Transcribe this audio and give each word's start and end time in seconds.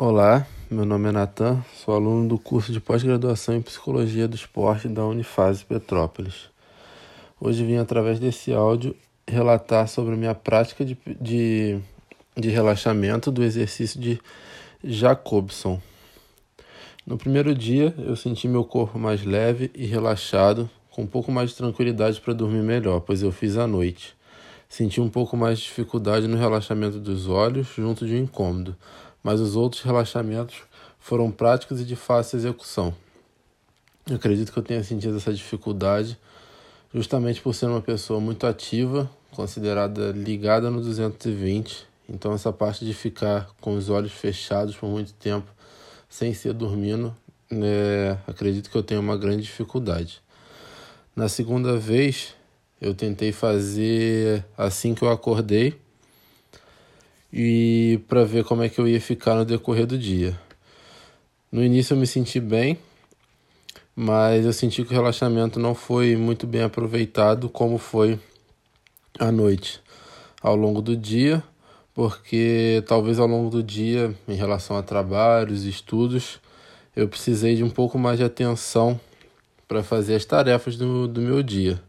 Olá, 0.00 0.46
meu 0.70 0.84
nome 0.84 1.08
é 1.08 1.12
Natan, 1.12 1.60
sou 1.74 1.92
aluno 1.92 2.28
do 2.28 2.38
curso 2.38 2.70
de 2.70 2.78
pós-graduação 2.78 3.56
em 3.56 3.60
Psicologia 3.60 4.28
do 4.28 4.36
Esporte 4.36 4.86
da 4.86 5.04
Unifase 5.04 5.64
Petrópolis. 5.64 6.50
Hoje 7.40 7.64
vim, 7.64 7.78
através 7.78 8.20
desse 8.20 8.52
áudio, 8.52 8.94
relatar 9.26 9.88
sobre 9.88 10.14
a 10.14 10.16
minha 10.16 10.36
prática 10.36 10.84
de, 10.84 10.96
de, 11.20 11.80
de 12.36 12.48
relaxamento 12.48 13.32
do 13.32 13.42
exercício 13.42 14.00
de 14.00 14.20
Jacobson. 14.84 15.82
No 17.04 17.18
primeiro 17.18 17.52
dia, 17.52 17.92
eu 17.98 18.14
senti 18.14 18.46
meu 18.46 18.64
corpo 18.64 19.00
mais 19.00 19.24
leve 19.24 19.68
e 19.74 19.84
relaxado, 19.84 20.70
com 20.92 21.02
um 21.02 21.08
pouco 21.08 21.32
mais 21.32 21.50
de 21.50 21.56
tranquilidade 21.56 22.20
para 22.20 22.34
dormir 22.34 22.62
melhor, 22.62 23.00
pois 23.00 23.20
eu 23.20 23.32
fiz 23.32 23.56
à 23.56 23.66
noite. 23.66 24.16
Senti 24.68 25.00
um 25.00 25.08
pouco 25.08 25.36
mais 25.36 25.58
de 25.58 25.64
dificuldade 25.64 26.28
no 26.28 26.36
relaxamento 26.36 27.00
dos 27.00 27.26
olhos, 27.26 27.66
junto 27.74 28.06
de 28.06 28.14
um 28.14 28.18
incômodo 28.18 28.76
mas 29.22 29.40
os 29.40 29.56
outros 29.56 29.82
relaxamentos 29.82 30.56
foram 30.98 31.30
práticos 31.30 31.80
e 31.80 31.84
de 31.84 31.96
fácil 31.96 32.38
execução. 32.38 32.94
Eu 34.08 34.16
acredito 34.16 34.52
que 34.52 34.58
eu 34.58 34.62
tenha 34.62 34.82
sentido 34.82 35.16
essa 35.16 35.32
dificuldade 35.32 36.18
justamente 36.92 37.40
por 37.40 37.54
ser 37.54 37.66
uma 37.66 37.80
pessoa 37.80 38.20
muito 38.20 38.46
ativa, 38.46 39.10
considerada 39.32 40.10
ligada 40.12 40.70
no 40.70 40.80
220. 40.80 41.86
Então, 42.08 42.32
essa 42.32 42.52
parte 42.52 42.84
de 42.84 42.94
ficar 42.94 43.50
com 43.60 43.76
os 43.76 43.90
olhos 43.90 44.12
fechados 44.12 44.74
por 44.74 44.88
muito 44.88 45.12
tempo, 45.12 45.50
sem 46.08 46.32
ser 46.32 46.54
dormindo, 46.54 47.14
é, 47.50 48.16
acredito 48.26 48.70
que 48.70 48.76
eu 48.76 48.82
tenho 48.82 49.00
uma 49.00 49.16
grande 49.16 49.42
dificuldade. 49.42 50.22
Na 51.14 51.28
segunda 51.28 51.76
vez, 51.76 52.34
eu 52.80 52.94
tentei 52.94 53.32
fazer 53.32 54.44
assim 54.56 54.94
que 54.94 55.02
eu 55.02 55.10
acordei 55.10 55.78
e 57.32 58.00
para 58.08 58.24
ver 58.24 58.44
como 58.44 58.62
é 58.62 58.68
que 58.68 58.78
eu 58.78 58.88
ia 58.88 59.00
ficar 59.00 59.34
no 59.34 59.44
decorrer 59.44 59.86
do 59.86 59.98
dia. 59.98 60.38
No 61.50 61.64
início 61.64 61.94
eu 61.94 61.98
me 61.98 62.06
senti 62.06 62.40
bem, 62.40 62.78
mas 63.94 64.44
eu 64.44 64.52
senti 64.52 64.84
que 64.84 64.92
o 64.92 64.96
relaxamento 64.96 65.58
não 65.58 65.74
foi 65.74 66.16
muito 66.16 66.46
bem 66.46 66.62
aproveitado 66.62 67.48
como 67.48 67.78
foi 67.78 68.18
à 69.18 69.32
noite, 69.32 69.80
ao 70.40 70.54
longo 70.54 70.80
do 70.80 70.96
dia, 70.96 71.42
porque 71.94 72.82
talvez 72.86 73.18
ao 73.18 73.26
longo 73.26 73.50
do 73.50 73.62
dia, 73.62 74.14
em 74.28 74.36
relação 74.36 74.76
a 74.76 74.82
trabalhos, 74.82 75.64
estudos, 75.64 76.38
eu 76.94 77.08
precisei 77.08 77.56
de 77.56 77.64
um 77.64 77.70
pouco 77.70 77.98
mais 77.98 78.18
de 78.18 78.24
atenção 78.24 79.00
para 79.66 79.82
fazer 79.82 80.14
as 80.14 80.24
tarefas 80.24 80.76
do, 80.76 81.08
do 81.08 81.20
meu 81.20 81.42
dia. 81.42 81.82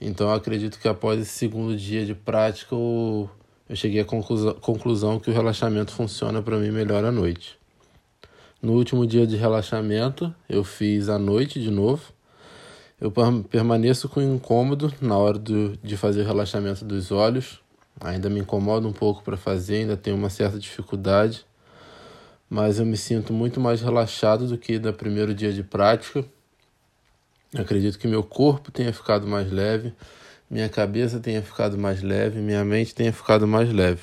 Então 0.00 0.32
acredito 0.32 0.78
que 0.78 0.88
após 0.88 1.20
esse 1.20 1.32
segundo 1.32 1.76
dia 1.76 2.04
de 2.04 2.14
prática, 2.14 2.74
eu 3.68 3.76
cheguei 3.76 4.00
à 4.00 4.04
conclusão 4.04 5.20
que 5.20 5.30
o 5.30 5.34
relaxamento 5.34 5.92
funciona 5.92 6.40
para 6.40 6.56
mim 6.56 6.70
melhor 6.70 7.04
à 7.04 7.12
noite. 7.12 7.58
No 8.62 8.72
último 8.72 9.06
dia 9.06 9.26
de 9.26 9.36
relaxamento, 9.36 10.34
eu 10.48 10.64
fiz 10.64 11.08
à 11.08 11.18
noite 11.18 11.60
de 11.60 11.70
novo. 11.70 12.02
Eu 13.00 13.12
permaneço 13.48 14.08
com 14.08 14.22
incômodo 14.22 14.92
na 15.00 15.16
hora 15.16 15.38
do, 15.38 15.76
de 15.76 15.96
fazer 15.96 16.22
o 16.22 16.26
relaxamento 16.26 16.84
dos 16.84 17.12
olhos. 17.12 17.60
Ainda 18.00 18.30
me 18.30 18.40
incomoda 18.40 18.88
um 18.88 18.92
pouco 18.92 19.22
para 19.22 19.36
fazer, 19.36 19.82
ainda 19.82 19.96
tenho 19.96 20.16
uma 20.16 20.30
certa 20.30 20.58
dificuldade. 20.58 21.44
Mas 22.48 22.78
eu 22.78 22.86
me 22.86 22.96
sinto 22.96 23.32
muito 23.32 23.60
mais 23.60 23.82
relaxado 23.82 24.48
do 24.48 24.56
que 24.56 24.78
no 24.78 24.92
primeiro 24.94 25.34
dia 25.34 25.52
de 25.52 25.62
prática. 25.62 26.24
acredito 27.54 27.98
que 27.98 28.08
meu 28.08 28.22
corpo 28.22 28.72
tenha 28.72 28.92
ficado 28.92 29.26
mais 29.26 29.52
leve 29.52 29.92
minha 30.50 30.68
cabeça 30.68 31.20
tenha 31.20 31.42
ficado 31.42 31.76
mais 31.76 32.02
leve, 32.02 32.40
minha 32.40 32.64
mente 32.64 32.94
tenha 32.94 33.12
ficado 33.12 33.46
mais 33.46 33.72
leve. 33.72 34.02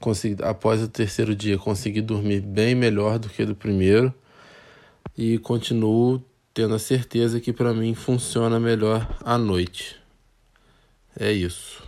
Consegui, 0.00 0.42
após 0.42 0.82
o 0.82 0.88
terceiro 0.88 1.34
dia, 1.34 1.58
consegui 1.58 2.00
dormir 2.00 2.40
bem 2.40 2.74
melhor 2.74 3.18
do 3.18 3.28
que 3.28 3.44
do 3.44 3.54
primeiro 3.54 4.12
e 5.16 5.38
continuo 5.38 6.22
tendo 6.54 6.74
a 6.74 6.78
certeza 6.78 7.40
que 7.40 7.52
para 7.52 7.72
mim 7.72 7.94
funciona 7.94 8.60
melhor 8.60 9.08
à 9.24 9.38
noite. 9.38 9.96
É 11.18 11.32
isso. 11.32 11.82